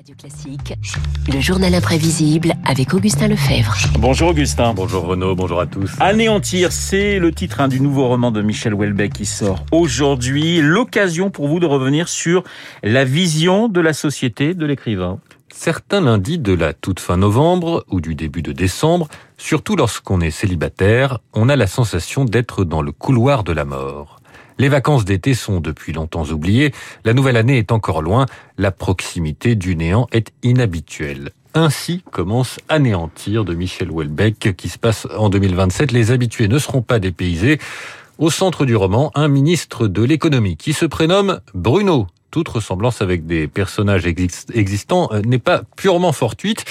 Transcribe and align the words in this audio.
Radio 0.00 0.14
Classique, 0.14 0.74
le 1.30 1.40
journal 1.40 1.74
imprévisible 1.74 2.54
avec 2.64 2.94
Augustin 2.94 3.28
Lefebvre. 3.28 3.76
Bonjour 3.98 4.30
Augustin. 4.30 4.72
Bonjour 4.72 5.04
Renaud, 5.04 5.34
bonjour 5.34 5.60
à 5.60 5.66
tous. 5.66 5.90
Anéantir, 6.00 6.72
c'est 6.72 7.18
le 7.18 7.32
titre 7.32 7.60
hein, 7.60 7.68
du 7.68 7.82
nouveau 7.82 8.08
roman 8.08 8.30
de 8.30 8.40
Michel 8.40 8.72
Houellebecq 8.72 9.12
qui 9.12 9.26
sort 9.26 9.62
aujourd'hui. 9.72 10.62
L'occasion 10.62 11.28
pour 11.28 11.48
vous 11.48 11.60
de 11.60 11.66
revenir 11.66 12.08
sur 12.08 12.44
la 12.82 13.04
vision 13.04 13.68
de 13.68 13.82
la 13.82 13.92
société 13.92 14.54
de 14.54 14.64
l'écrivain. 14.64 15.18
Certains 15.52 16.00
lundis 16.00 16.38
de 16.38 16.54
la 16.54 16.72
toute 16.72 16.98
fin 16.98 17.18
novembre 17.18 17.84
ou 17.90 18.00
du 18.00 18.14
début 18.14 18.40
de 18.40 18.52
décembre, 18.52 19.06
surtout 19.36 19.76
lorsqu'on 19.76 20.22
est 20.22 20.30
célibataire, 20.30 21.18
on 21.34 21.50
a 21.50 21.56
la 21.56 21.66
sensation 21.66 22.24
d'être 22.24 22.64
dans 22.64 22.80
le 22.80 22.92
couloir 22.92 23.44
de 23.44 23.52
la 23.52 23.66
mort. 23.66 24.19
Les 24.60 24.68
vacances 24.68 25.06
d'été 25.06 25.32
sont 25.32 25.58
depuis 25.58 25.94
longtemps 25.94 26.26
oubliées, 26.26 26.74
la 27.06 27.14
nouvelle 27.14 27.38
année 27.38 27.56
est 27.56 27.72
encore 27.72 28.02
loin, 28.02 28.26
la 28.58 28.70
proximité 28.70 29.54
du 29.54 29.74
néant 29.74 30.06
est 30.12 30.32
inhabituelle. 30.42 31.30
Ainsi 31.54 32.04
commence 32.10 32.58
Anéantir 32.68 33.46
de 33.46 33.54
Michel 33.54 33.90
Houellebecq 33.90 34.54
qui 34.54 34.68
se 34.68 34.76
passe 34.76 35.08
en 35.16 35.30
2027. 35.30 35.92
Les 35.92 36.10
habitués 36.10 36.46
ne 36.46 36.58
seront 36.58 36.82
pas 36.82 36.98
dépaysés. 36.98 37.58
Au 38.18 38.28
centre 38.28 38.66
du 38.66 38.76
roman, 38.76 39.10
un 39.14 39.28
ministre 39.28 39.88
de 39.88 40.02
l'économie 40.02 40.58
qui 40.58 40.74
se 40.74 40.84
prénomme 40.84 41.40
Bruno. 41.54 42.06
Toute 42.30 42.48
ressemblance 42.48 43.00
avec 43.00 43.24
des 43.24 43.48
personnages 43.48 44.04
existants 44.06 45.08
euh, 45.12 45.22
n'est 45.22 45.38
pas 45.38 45.62
purement 45.74 46.12
fortuite. 46.12 46.66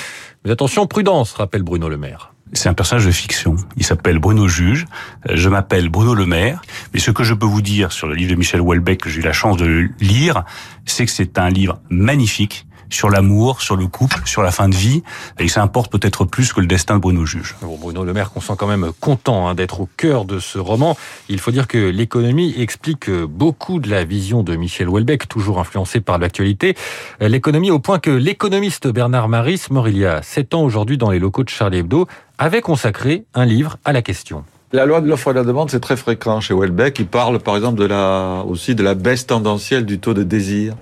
Mais 0.45 0.51
attention, 0.51 0.85
prudence, 0.85 1.33
rappelle 1.33 1.63
Bruno 1.63 1.89
Le 1.89 1.97
Maire. 1.97 2.33
C'est 2.53 2.69
un 2.69 2.73
personnage 2.73 3.05
de 3.05 3.11
fiction. 3.11 3.55
Il 3.77 3.85
s'appelle 3.85 4.17
Bruno 4.17 4.47
Juge. 4.47 4.85
Je 5.29 5.49
m'appelle 5.49 5.89
Bruno 5.89 6.15
Le 6.15 6.25
Maire. 6.25 6.61
Mais 6.93 6.99
ce 6.99 7.11
que 7.11 7.23
je 7.23 7.33
peux 7.33 7.45
vous 7.45 7.61
dire 7.61 7.91
sur 7.91 8.07
le 8.07 8.15
livre 8.15 8.31
de 8.31 8.35
Michel 8.35 8.61
Houellebecq 8.61 9.01
que 9.01 9.09
j'ai 9.09 9.19
eu 9.19 9.23
la 9.23 9.33
chance 9.33 9.57
de 9.57 9.89
lire, 9.99 10.43
c'est 10.85 11.05
que 11.05 11.11
c'est 11.11 11.37
un 11.37 11.49
livre 11.49 11.79
magnifique 11.89 12.65
sur 12.89 13.09
l'amour, 13.09 13.61
sur 13.61 13.75
le 13.75 13.87
couple, 13.87 14.21
sur 14.25 14.41
la 14.41 14.51
fin 14.51 14.69
de 14.69 14.75
vie, 14.75 15.03
et 15.39 15.47
ça 15.47 15.61
importe 15.61 15.91
peut-être 15.91 16.25
plus 16.25 16.53
que 16.53 16.61
le 16.61 16.67
destin 16.67 16.95
de 16.95 16.99
Bruno 16.99 17.25
Juge. 17.25 17.55
Bon, 17.61 17.77
Bruno 17.77 18.03
Le 18.03 18.13
Maire, 18.13 18.31
qu'on 18.31 18.41
sent 18.41 18.53
quand 18.57 18.67
même 18.67 18.91
content 18.99 19.47
hein, 19.47 19.55
d'être 19.55 19.81
au 19.81 19.89
cœur 19.97 20.25
de 20.25 20.39
ce 20.39 20.57
roman. 20.57 20.97
Il 21.27 21.39
faut 21.39 21.51
dire 21.51 21.67
que 21.67 21.77
l'économie 21.77 22.53
explique 22.57 23.09
beaucoup 23.09 23.79
de 23.79 23.89
la 23.89 24.03
vision 24.03 24.43
de 24.43 24.55
Michel 24.55 24.89
Houellebecq, 24.89 25.27
toujours 25.27 25.59
influencé 25.59 26.01
par 26.01 26.17
l'actualité. 26.17 26.75
L'économie 27.19 27.71
au 27.71 27.79
point 27.79 27.99
que 27.99 28.11
l'économiste 28.11 28.87
Bernard 28.87 29.29
Maris, 29.29 29.63
mort 29.69 29.87
il 29.87 29.97
y 29.97 30.05
a 30.05 30.21
sept 30.21 30.53
ans 30.53 30.61
aujourd'hui 30.61 30.97
dans 30.97 31.11
les 31.11 31.19
locaux 31.19 31.43
de 31.43 31.49
Charlie 31.49 31.79
Hebdo, 31.79 32.07
avait 32.37 32.61
consacré 32.61 33.25
un 33.33 33.45
livre 33.45 33.77
à 33.85 33.91
la 33.91 34.01
question. 34.01 34.43
La 34.71 34.85
loi 34.85 35.01
de 35.01 35.07
l'offre 35.07 35.31
et 35.31 35.33
de 35.33 35.39
la 35.39 35.43
demande, 35.43 35.71
c'est 35.71 35.79
très 35.79 35.97
fréquent 35.97 36.41
chez 36.41 36.53
Welbeck. 36.53 36.99
Il 36.99 37.07
parle, 37.07 37.39
par 37.39 37.55
exemple, 37.55 37.79
de 37.79 37.85
la, 37.85 38.43
aussi 38.47 38.75
de 38.75 38.83
la 38.83 38.93
baisse 38.93 39.25
tendancielle 39.25 39.83
du 39.83 39.97
taux 39.97 40.13
de 40.13 40.21
désir. 40.21 40.75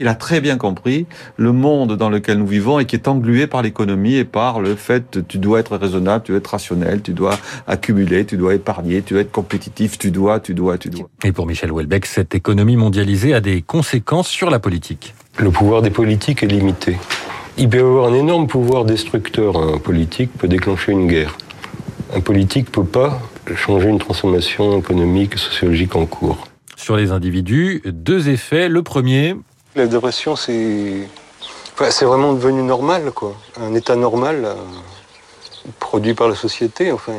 Il 0.00 0.08
a 0.08 0.14
très 0.14 0.40
bien 0.40 0.56
compris 0.56 1.04
le 1.36 1.52
monde 1.52 1.94
dans 1.98 2.08
lequel 2.08 2.38
nous 2.38 2.46
vivons 2.46 2.78
et 2.78 2.86
qui 2.86 2.96
est 2.96 3.06
englué 3.06 3.46
par 3.46 3.60
l'économie 3.60 4.14
et 4.14 4.24
par 4.24 4.60
le 4.60 4.74
fait 4.74 5.18
tu 5.28 5.36
dois 5.36 5.60
être 5.60 5.76
raisonnable, 5.76 6.24
tu 6.24 6.32
dois 6.32 6.38
être 6.38 6.46
rationnel, 6.46 7.02
tu 7.02 7.12
dois 7.12 7.38
accumuler, 7.66 8.24
tu 8.24 8.38
dois 8.38 8.54
épargner, 8.54 9.02
tu 9.02 9.12
dois 9.12 9.20
être 9.20 9.30
compétitif, 9.30 9.98
tu 9.98 10.10
dois, 10.10 10.40
tu 10.40 10.54
dois, 10.54 10.78
tu 10.78 10.88
dois. 10.88 11.10
Et 11.22 11.32
pour 11.32 11.46
Michel 11.46 11.70
Houellebecq, 11.70 12.06
cette 12.06 12.34
économie 12.34 12.76
mondialisée 12.76 13.34
a 13.34 13.42
des 13.42 13.60
conséquences 13.60 14.28
sur 14.28 14.48
la 14.48 14.58
politique. 14.58 15.14
Le 15.38 15.50
pouvoir 15.50 15.82
des 15.82 15.90
politiques 15.90 16.42
est 16.42 16.46
limité. 16.46 16.96
Il 17.58 17.68
peut 17.68 17.76
y 17.76 17.80
avoir 17.80 18.10
un 18.10 18.14
énorme 18.14 18.46
pouvoir 18.46 18.86
destructeur. 18.86 19.58
Un 19.58 19.76
politique 19.76 20.30
peut 20.38 20.48
déclencher 20.48 20.92
une 20.92 21.06
guerre. 21.06 21.36
Un 22.16 22.20
politique 22.20 22.72
peut 22.72 22.84
pas 22.84 23.20
changer 23.54 23.88
une 23.88 23.98
transformation 23.98 24.78
économique 24.78 25.34
et 25.34 25.38
sociologique 25.38 25.94
en 25.96 26.06
cours. 26.06 26.46
Sur 26.76 26.96
les 26.96 27.12
individus, 27.12 27.82
deux 27.84 28.28
effets. 28.28 28.68
Le 28.68 28.82
premier... 28.82 29.36
La 29.76 29.86
dépression, 29.86 30.36
c'est... 30.36 31.08
c'est 31.90 32.04
vraiment 32.04 32.32
devenu 32.32 32.62
normal, 32.62 33.12
quoi. 33.12 33.36
Un 33.60 33.74
état 33.74 33.96
normal 33.96 34.44
euh, 34.44 34.54
produit 35.80 36.14
par 36.14 36.28
la 36.28 36.34
société, 36.34 36.92
enfin, 36.92 37.14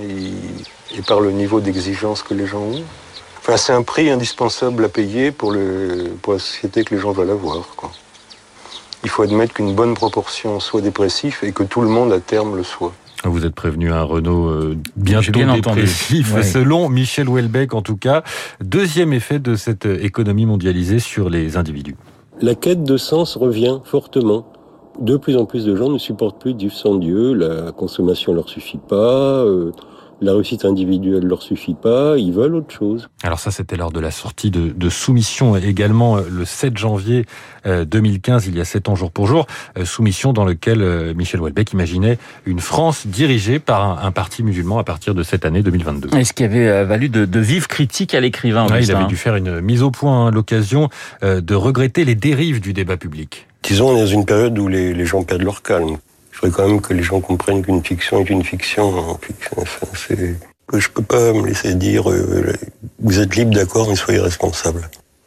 et 0.98 1.02
par 1.02 1.20
le 1.20 1.32
niveau 1.32 1.60
d'exigence 1.60 2.24
que 2.24 2.34
les 2.34 2.48
gens 2.48 2.62
ont. 2.62 2.84
Enfin, 3.40 3.58
c'est 3.58 3.74
un 3.74 3.84
prix 3.84 4.10
indispensable 4.10 4.86
à 4.86 4.90
payer 4.90 5.32
pour, 5.32 5.52
le, 5.52 6.16
pour 6.22 6.34
la 6.34 6.40
société 6.40 6.84
que 6.84 6.96
les 6.96 7.02
gens 7.02 7.12
veulent 7.12 7.30
avoir, 7.30 7.68
quoi. 7.76 7.92
Il 9.04 9.10
faut 9.10 9.22
admettre 9.22 9.54
qu'une 9.54 9.76
bonne 9.76 9.94
proportion 9.94 10.60
soit 10.60 10.82
dépressif 10.82 11.44
et 11.44 11.52
que 11.52 11.62
tout 11.62 11.82
le 11.82 11.88
monde 11.88 12.12
à 12.12 12.20
terme 12.20 12.58
le 12.58 12.64
soit. 12.64 12.92
Vous 13.30 13.46
êtes 13.46 13.56
prévenu 13.56 13.92
à 13.92 14.00
un 14.00 14.04
Renault 14.04 14.48
euh, 14.48 14.78
bientôt 14.96 15.32
bien 15.32 15.54
dépressif, 15.54 16.32
entendu. 16.32 16.44
selon 16.52 16.90
Michel 16.90 17.28
Houellebecq 17.30 17.74
en 17.74 17.82
tout 17.82 17.98
cas. 17.98 18.24
Deuxième 18.64 19.14
effet 19.14 19.40
de 19.40 19.56
cette 19.56 19.86
économie 19.86 20.46
mondialisée 20.46 21.00
sur 21.00 21.30
les 21.30 21.58
individus. 21.58 21.96
La 22.42 22.56
quête 22.56 22.84
de 22.84 22.98
sens 22.98 23.38
revient 23.38 23.80
fortement. 23.84 24.46
De 25.00 25.18
plus 25.18 25.36
en 25.36 25.46
plus 25.46 25.66
de 25.66 25.76
gens 25.76 25.90
ne 25.90 25.98
supportent 25.98 26.40
plus 26.40 26.54
de 26.54 26.60
vivre 26.60 26.74
sans 26.74 26.96
Dieu, 26.96 27.34
la 27.34 27.72
consommation 27.72 28.34
leur 28.34 28.48
suffit 28.48 28.78
pas, 28.78 29.44
euh, 29.44 29.72
la 30.26 30.34
réussite 30.34 30.66
individuelle 30.66 31.24
leur 31.24 31.42
suffit 31.42 31.74
pas, 31.74 32.18
ils 32.18 32.32
veulent 32.32 32.56
autre 32.56 32.74
chose. 32.74 33.10
Alors 33.24 33.40
ça, 33.40 33.52
c'était 33.52 33.78
lors 33.78 33.92
de 33.92 34.00
la 34.00 34.12
sortie 34.12 34.52
de, 34.52 34.70
de, 34.70 34.90
Soumission 34.90 35.56
également 35.56 36.18
le 36.18 36.46
7 36.46 36.78
janvier 36.78 37.26
2015, 37.66 38.48
il 38.48 38.56
y 38.56 38.62
a 38.62 38.66
7 38.66 38.90
ans 38.90 38.96
jour 38.96 39.12
pour 39.12 39.28
jour. 39.28 39.48
Soumission 39.84 40.34
dans 40.34 40.46
lequel 40.46 41.14
Michel 41.16 41.42
Houellebecq 41.42 41.74
imaginait 41.74 42.18
une 42.46 42.60
France 42.60 43.08
dirigée 43.08 43.60
par 43.60 43.82
un, 43.82 44.08
un, 44.08 44.12
parti 44.12 44.44
musulman 44.44 44.78
à 44.80 44.84
partir 44.84 45.16
de 45.16 45.24
cette 45.24 45.46
année 45.46 45.62
2022. 45.64 46.16
Et 46.18 46.24
ce 46.24 46.34
qui 46.34 46.44
avait 46.44 46.84
valu 46.86 47.10
de, 47.10 47.26
de 47.26 47.40
vives 47.40 47.68
critiques 47.68 48.14
à 48.14 48.20
l'écrivain. 48.20 48.68
Ouais, 48.68 48.84
il 48.84 48.92
avait 48.92 49.08
dû 49.08 49.18
faire 49.18 49.36
une 49.36 49.62
mise 49.62 49.82
au 49.82 49.92
point, 49.92 50.28
hein, 50.28 50.32
l'occasion 50.32 50.90
de 51.22 51.56
regretter 51.56 52.06
les 52.06 52.16
dérives 52.16 52.62
du 52.62 52.74
débat 52.74 52.98
public. 52.98 53.48
Disons, 53.64 53.90
on 53.90 53.98
est 53.98 54.02
dans 54.02 54.06
une 54.06 54.26
période 54.26 54.58
où 54.60 54.68
les, 54.68 54.94
les 54.94 55.06
gens 55.06 55.24
perdent 55.24 55.42
leur 55.42 55.64
calme. 55.64 55.98
Il 56.36 56.40
faudrait 56.40 56.64
quand 56.64 56.68
même 56.68 56.82
que 56.82 56.94
les 56.94 57.02
gens 57.02 57.22
comprennent 57.22 57.64
qu'une 57.64 57.82
fiction 57.82 58.20
est 58.20 58.30
une 58.30 58.44
fiction. 58.44 59.18
Enfin, 59.56 59.88
c'est 59.96 60.36
que 60.68 60.80
je 60.82 60.90
peux 60.90 61.02
pas 61.02 61.32
me 61.32 61.48
laisser 61.48 61.76
dire 61.76 62.12
euh, 62.12 62.52
vous 63.00 63.20
êtes 63.22 63.38
libre, 63.38 63.54
d'accord, 63.54 63.88
mais 63.88 63.96
soyez 63.96 64.20
responsable. 64.20 64.82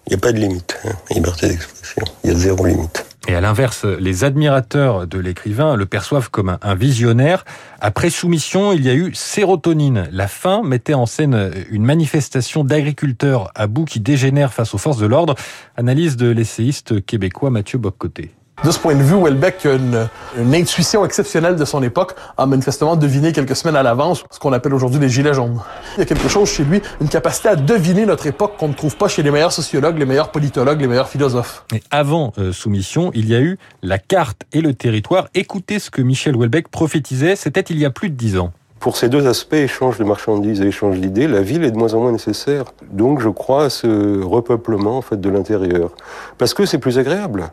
Il 0.07 0.11
n'y 0.11 0.17
a 0.17 0.19
pas 0.19 0.33
de 0.33 0.39
limite, 0.39 0.79
hein, 0.85 0.93
liberté 1.11 1.49
d'expression. 1.49 2.05
Il 2.25 2.31
y 2.31 2.35
a 2.35 2.37
zéro 2.37 2.67
limite. 2.67 3.07
Et 3.27 3.35
à 3.35 3.41
l'inverse, 3.41 3.87
les 3.87 4.25
admirateurs 4.25 5.07
de 5.07 5.19
l'écrivain 5.19 5.77
le 5.77 5.87
perçoivent 5.87 6.31
comme 6.31 6.59
un 6.61 6.75
visionnaire. 6.75 7.47
Après 7.81 8.11
soumission, 8.11 8.75
il 8.75 8.85
y 8.85 8.91
a 8.91 8.95
eu 8.95 9.15
sérotonine. 9.15 10.09
La 10.13 10.29
fin 10.29 10.63
mettait 10.63 10.95
en 10.95 11.07
scène 11.07 11.53
une 11.71 11.85
manifestation 11.85 12.65
d'agriculteurs 12.65 13.51
à 13.55 13.67
bout 13.67 13.87
qui 13.87 14.01
dégénère 14.01 14.53
face 14.53 14.75
aux 14.75 14.79
forces 14.79 14.99
de 14.99 15.07
l'ordre. 15.07 15.37
Analyse 15.77 16.19
de 16.19 16.29
l'essayiste 16.29 17.05
québécois 17.05 17.49
Mathieu 17.49 17.79
Boccoté. 17.79 18.31
De 18.65 18.73
ce 18.73 18.79
point 18.81 18.97
de 18.97 19.03
vue, 19.03 19.15
Welbeck 19.15 19.65
a 19.67 19.75
une, 19.75 20.09
une, 20.37 20.53
intuition 20.53 21.05
exceptionnelle 21.05 21.55
de 21.55 21.65
son 21.65 21.81
époque, 21.81 22.15
a 22.37 22.45
manifestement 22.45 22.97
deviné 22.97 23.31
quelques 23.31 23.55
semaines 23.55 23.77
à 23.77 23.85
l'avance 23.85 24.25
ce 24.33 24.41
qu'on 24.41 24.53
appelle 24.53 24.75
aujourd'hui 24.75 24.99
les 24.99 25.09
gilets 25.09 25.33
jaunes. 25.33 25.61
Il 25.97 26.01
y 26.01 26.03
a 26.03 26.07
quelque 26.07 26.29
chose 26.29 26.51
chez 26.51 26.65
lui, 26.65 26.83
une 27.01 27.09
capacité 27.09 27.51
à 27.51 27.55
deviner 27.55 28.05
notre 28.05 28.27
époque 28.27 28.57
qu'on 28.59 28.67
ne 28.67 28.73
trouve 28.73 28.97
pas 28.97 29.07
chez 29.07 29.23
les 29.23 29.31
meilleurs 29.31 29.53
sociologues, 29.53 29.97
les 29.97 30.07
meilleurs 30.07 30.33
politologues, 30.33 30.81
les 30.81 30.89
meilleurs 30.89 31.09
philosophes. 31.09 31.65
Et 31.73 31.85
avant 31.93 32.33
euh, 32.39 32.53
Soumission, 32.53 33.13
il 33.15 33.29
y 33.29 33.37
a 33.37 33.41
eu 33.41 33.59
la 33.83 33.99
carte 33.99 34.43
et 34.53 34.61
le 34.61 34.75
territoire. 34.75 35.29
Écoutez 35.35 35.79
ce 35.79 35.93
que 35.93 36.03
Michel 36.03 36.37
Welbeck 36.37 36.67
prophétisait, 36.67 37.37
c'était 37.37 37.61
il 37.61 37.79
y 37.79 37.85
a 37.85 37.91
plus 37.91 38.11
de 38.11 38.17
dix 38.17 38.39
ans. 38.39 38.51
Pour 38.81 38.97
ces 38.97 39.09
deux 39.09 39.29
aspects, 39.29 39.55
échange 39.55 39.99
de 39.99 40.05
marchandises 40.05 40.61
et 40.63 40.67
échange 40.67 40.99
d'idées, 40.99 41.29
la 41.29 41.43
ville 41.43 41.63
est 41.63 41.71
de 41.71 41.77
moins 41.77 41.95
en 41.95 42.01
moins 42.01 42.13
nécessaire. 42.13 42.65
Donc 42.91 43.21
je 43.21 43.29
crois 43.29 43.67
à 43.67 43.71
ce 43.71 44.21
repeuplement 44.21 44.99
en 44.99 45.03
fait 45.03 45.21
de 45.21 45.31
l'intérieur. 45.31 45.93
Parce 46.39 46.55
que 46.55 46.67
c'est 46.67 46.79
plus 46.79 46.99
agréable 46.99 47.51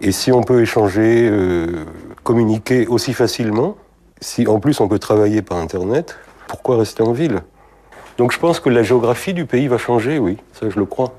Et 0.00 0.12
si 0.12 0.32
on 0.32 0.42
peut 0.42 0.62
échanger, 0.62 1.28
euh, 1.30 1.84
communiquer 2.22 2.86
aussi 2.86 3.12
facilement, 3.12 3.76
si 4.20 4.46
en 4.46 4.60
plus 4.60 4.80
on 4.80 4.88
peut 4.88 4.98
travailler 4.98 5.42
par 5.42 5.58
Internet, 5.58 6.18
pourquoi 6.48 6.78
rester 6.78 7.02
en 7.02 7.12
ville? 7.12 7.42
Donc 8.18 8.32
je 8.32 8.38
pense 8.38 8.60
que 8.60 8.68
la 8.68 8.82
géographie 8.82 9.34
du 9.34 9.44
pays 9.44 9.66
va 9.66 9.78
changer, 9.78 10.18
oui, 10.18 10.38
ça 10.52 10.68
je 10.68 10.78
le 10.78 10.84
crois. 10.84 11.14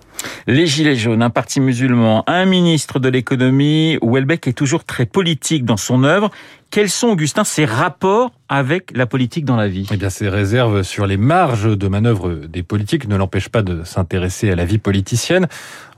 Les 0.47 0.67
Gilets 0.67 0.95
jaunes, 0.95 1.23
un 1.23 1.31
parti 1.31 1.59
musulman, 1.59 2.23
un 2.27 2.45
ministre 2.45 2.99
de 2.99 3.09
l'économie, 3.09 3.97
Welbeck 4.03 4.45
est 4.45 4.53
toujours 4.53 4.83
très 4.83 5.07
politique 5.07 5.65
dans 5.65 5.75
son 5.75 6.03
œuvre. 6.03 6.29
Quels 6.69 6.91
sont, 6.91 7.07
Augustin, 7.07 7.43
ses 7.43 7.65
rapports 7.65 8.31
avec 8.47 8.95
la 8.95 9.07
politique 9.07 9.43
dans 9.43 9.55
la 9.55 9.67
vie? 9.67 9.87
Eh 9.91 9.97
bien, 9.97 10.11
ses 10.11 10.29
réserves 10.29 10.83
sur 10.83 11.07
les 11.07 11.17
marges 11.17 11.75
de 11.75 11.87
manœuvre 11.87 12.31
des 12.47 12.61
politiques 12.61 13.07
ne 13.07 13.15
l'empêchent 13.15 13.49
pas 13.49 13.63
de 13.63 13.83
s'intéresser 13.83 14.51
à 14.51 14.55
la 14.55 14.65
vie 14.65 14.77
politicienne. 14.77 15.47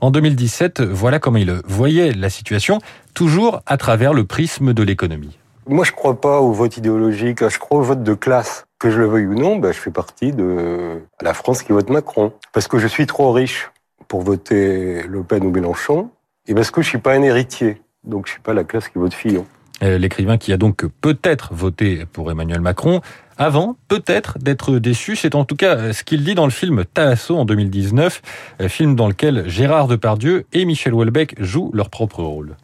En 0.00 0.10
2017, 0.10 0.80
voilà 0.80 1.18
comment 1.18 1.36
il 1.36 1.60
voyait 1.66 2.12
la 2.12 2.30
situation, 2.30 2.78
toujours 3.12 3.60
à 3.66 3.76
travers 3.76 4.14
le 4.14 4.24
prisme 4.24 4.72
de 4.72 4.82
l'économie. 4.82 5.36
Moi, 5.66 5.84
je 5.84 5.92
crois 5.92 6.18
pas 6.22 6.40
au 6.40 6.52
vote 6.52 6.74
idéologique, 6.78 7.46
je 7.46 7.58
crois 7.58 7.80
au 7.80 7.82
vote 7.82 8.02
de 8.02 8.14
classe. 8.14 8.64
Que 8.78 8.90
je 8.90 8.98
le 8.98 9.08
veuille 9.08 9.26
ou 9.26 9.34
non, 9.34 9.56
ben, 9.56 9.72
je 9.72 9.78
fais 9.78 9.90
partie 9.90 10.32
de 10.32 11.02
la 11.20 11.34
France 11.34 11.62
qui 11.62 11.72
vote 11.72 11.90
Macron. 11.90 12.32
Parce 12.54 12.66
que 12.66 12.78
je 12.78 12.86
suis 12.86 13.06
trop 13.06 13.32
riche 13.32 13.68
pour 14.08 14.22
voter 14.22 15.02
Le 15.02 15.22
Pen 15.22 15.44
ou 15.44 15.50
Mélenchon, 15.50 16.10
et 16.46 16.54
parce 16.54 16.70
que 16.70 16.82
je 16.82 16.88
suis 16.88 16.98
pas 16.98 17.14
un 17.14 17.22
héritier. 17.22 17.80
Donc 18.04 18.26
je 18.26 18.32
suis 18.32 18.40
pas 18.40 18.54
la 18.54 18.64
classe 18.64 18.88
qui 18.88 18.98
vote 18.98 19.14
Fillon. 19.14 19.46
L'écrivain 19.80 20.38
qui 20.38 20.52
a 20.52 20.56
donc 20.56 20.86
peut-être 21.00 21.50
voté 21.52 22.04
pour 22.12 22.32
Emmanuel 22.32 22.60
Macron, 22.60 23.00
avant 23.36 23.76
peut-être 23.86 24.38
d'être 24.38 24.78
déçu. 24.78 25.14
C'est 25.14 25.36
en 25.36 25.44
tout 25.44 25.54
cas 25.54 25.92
ce 25.92 26.02
qu'il 26.02 26.24
dit 26.24 26.34
dans 26.34 26.46
le 26.46 26.50
film 26.50 26.84
Talasso 26.84 27.36
en 27.36 27.44
2019, 27.44 28.22
film 28.68 28.96
dans 28.96 29.06
lequel 29.06 29.48
Gérard 29.48 29.86
Depardieu 29.86 30.46
et 30.52 30.64
Michel 30.64 30.94
Houellebecq 30.94 31.36
jouent 31.38 31.70
leur 31.74 31.90
propre 31.90 32.24
rôle. 32.24 32.56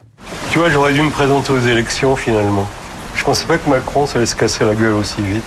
Tu 0.50 0.58
vois, 0.58 0.70
j'aurais 0.70 0.92
dû 0.92 1.02
me 1.02 1.10
présenter 1.10 1.52
aux 1.52 1.60
élections 1.60 2.16
finalement. 2.16 2.66
Je 3.14 3.24
pensais 3.24 3.46
pas 3.46 3.58
que 3.58 3.68
Macron 3.68 4.06
se 4.06 4.34
casser 4.34 4.64
la 4.64 4.74
gueule 4.74 4.94
aussi 4.94 5.22
vite. 5.22 5.44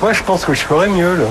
Moi, 0.00 0.12
je 0.12 0.22
pense 0.22 0.44
que 0.44 0.52
je 0.54 0.60
ferais 0.60 0.88
mieux 0.88 1.16
là. 1.16 1.26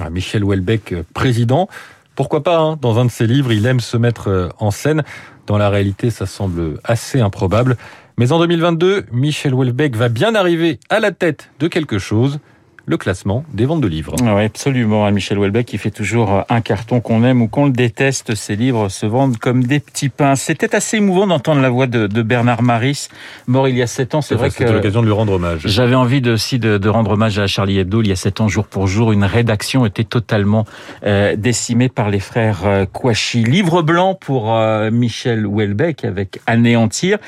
Ah, 0.00 0.10
Michel 0.10 0.44
Houellebecq, 0.44 0.92
euh, 0.92 1.02
président. 1.14 1.68
Pourquoi 2.14 2.42
pas 2.42 2.58
hein 2.58 2.78
Dans 2.80 2.98
un 2.98 3.06
de 3.06 3.10
ses 3.10 3.26
livres, 3.26 3.52
il 3.52 3.66
aime 3.66 3.80
se 3.80 3.96
mettre 3.96 4.28
euh, 4.28 4.48
en 4.58 4.70
scène. 4.70 5.02
Dans 5.46 5.58
la 5.58 5.68
réalité, 5.68 6.10
ça 6.10 6.26
semble 6.26 6.78
assez 6.84 7.20
improbable. 7.20 7.76
Mais 8.16 8.30
en 8.30 8.38
2022, 8.38 9.06
Michel 9.12 9.52
Houellebecq 9.52 9.96
va 9.96 10.08
bien 10.08 10.34
arriver 10.34 10.78
à 10.88 11.00
la 11.00 11.10
tête 11.10 11.50
de 11.58 11.66
quelque 11.66 11.98
chose 11.98 12.38
le 12.86 12.96
classement 12.96 13.44
des 13.52 13.66
ventes 13.66 13.80
de 13.80 13.88
livres. 13.88 14.14
Ah 14.24 14.34
oui, 14.34 14.44
absolument. 14.44 15.10
Michel 15.10 15.38
Houellebecq, 15.38 15.66
qui 15.66 15.78
fait 15.78 15.90
toujours 15.90 16.44
un 16.48 16.60
carton 16.60 17.00
qu'on 17.00 17.24
aime 17.24 17.40
ou 17.42 17.48
qu'on 17.48 17.66
le 17.66 17.72
déteste. 17.72 18.34
Ses 18.34 18.56
livres 18.56 18.88
se 18.88 19.06
vendent 19.06 19.38
comme 19.38 19.64
des 19.64 19.80
petits 19.80 20.08
pains. 20.08 20.36
C'était 20.36 20.74
assez 20.74 20.98
émouvant 20.98 21.26
d'entendre 21.26 21.60
la 21.60 21.70
voix 21.70 21.86
de, 21.86 22.06
de, 22.06 22.22
Bernard 22.22 22.62
Maris, 22.62 23.08
mort 23.46 23.68
il 23.68 23.76
y 23.76 23.82
a 23.82 23.86
sept 23.86 24.14
ans. 24.14 24.20
C'est 24.20 24.34
vrai 24.34 24.48
que 24.48 24.54
c'était 24.54 24.72
l'occasion 24.72 25.00
de 25.00 25.06
lui 25.06 25.12
rendre 25.12 25.34
hommage. 25.34 25.62
J'avais 25.64 25.94
envie 25.94 26.20
de, 26.20 26.32
aussi 26.32 26.58
de, 26.58 26.78
de, 26.78 26.88
rendre 26.88 27.12
hommage 27.12 27.38
à 27.38 27.46
Charlie 27.46 27.78
Hebdo. 27.78 28.02
Il 28.02 28.08
y 28.08 28.12
a 28.12 28.16
sept 28.16 28.40
ans, 28.40 28.48
jour 28.48 28.66
pour 28.66 28.86
jour, 28.86 29.12
une 29.12 29.24
rédaction 29.24 29.86
était 29.86 30.04
totalement 30.04 30.66
euh, 31.04 31.36
décimée 31.36 31.88
par 31.88 32.10
les 32.10 32.20
frères 32.20 32.62
euh, 32.64 32.86
Kouachi. 32.86 33.44
Livre 33.44 33.82
blanc 33.82 34.14
pour 34.14 34.54
euh, 34.54 34.90
Michel 34.90 35.46
Houellebecq 35.46 36.04
avec 36.04 36.40
Anéantir. 36.46 37.18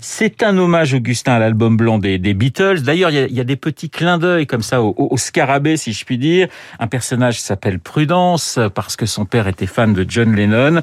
C'est 0.00 0.42
un 0.42 0.56
hommage, 0.56 0.94
Augustin, 0.94 1.34
à 1.34 1.38
l'album 1.38 1.76
blanc 1.76 1.98
des, 1.98 2.18
des 2.18 2.32
Beatles. 2.32 2.80
D'ailleurs, 2.80 3.10
il 3.10 3.30
y, 3.30 3.34
y, 3.34 3.40
a, 3.40 3.44
des 3.44 3.56
petits 3.56 3.90
clins 3.90 4.16
d'œil 4.16 4.46
comme 4.46 4.62
ça 4.62 4.82
au, 4.82 4.94
au, 5.00 5.16
scarabée, 5.16 5.76
si 5.76 5.92
je 5.92 6.04
puis 6.04 6.18
dire. 6.18 6.48
Un 6.78 6.86
personnage 6.86 7.40
s'appelle 7.40 7.78
Prudence 7.78 8.58
parce 8.74 8.96
que 8.96 9.06
son 9.06 9.24
père 9.24 9.48
était 9.48 9.66
fan 9.66 9.92
de 9.92 10.04
John 10.08 10.34
Lennon. 10.34 10.82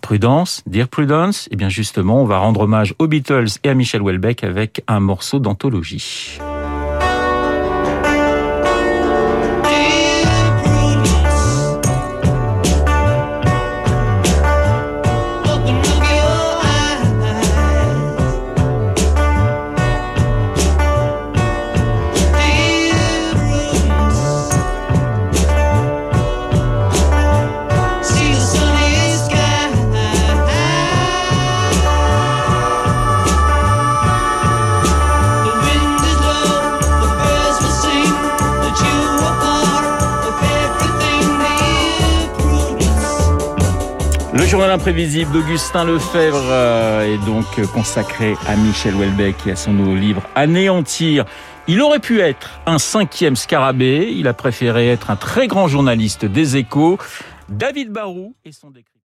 Prudence, 0.00 0.62
dire 0.66 0.88
Prudence, 0.88 1.46
et 1.46 1.50
eh 1.52 1.56
bien 1.56 1.68
justement, 1.68 2.22
on 2.22 2.24
va 2.24 2.38
rendre 2.38 2.60
hommage 2.60 2.94
aux 2.98 3.06
Beatles 3.06 3.48
et 3.64 3.68
à 3.68 3.74
Michel 3.74 4.00
Houellebecq 4.00 4.44
avec 4.44 4.82
un 4.88 5.00
morceau 5.00 5.38
d'anthologie. 5.38 6.38
Journal 44.50 44.72
imprévisible 44.72 45.30
d'Augustin 45.30 45.84
Lefebvre 45.84 46.52
est 47.02 47.24
donc 47.24 47.46
consacré 47.72 48.34
à 48.48 48.56
Michel 48.56 48.96
Houellebecq 48.96 49.46
et 49.46 49.52
à 49.52 49.56
son 49.56 49.72
nouveau 49.72 49.94
livre 49.94 50.22
Anéantir. 50.34 51.24
Il 51.68 51.80
aurait 51.80 52.00
pu 52.00 52.20
être 52.20 52.60
un 52.66 52.78
cinquième 52.78 53.36
scarabée, 53.36 54.12
il 54.12 54.26
a 54.26 54.34
préféré 54.34 54.88
être 54.88 55.10
un 55.10 55.14
très 55.14 55.46
grand 55.46 55.68
journaliste 55.68 56.24
des 56.24 56.56
échos. 56.56 56.98
David 57.48 57.92
Barou 57.92 58.34
et 58.44 58.50
son 58.50 58.70
décret. 58.70 58.90